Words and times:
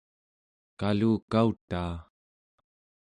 kalukautaa 0.79 1.95